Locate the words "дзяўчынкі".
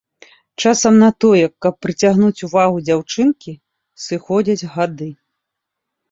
2.87-3.53